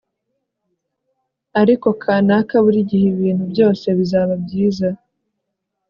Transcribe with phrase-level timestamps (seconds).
[1.61, 4.89] ariko, kanaka, burigihe ibintu byose bizaba byiza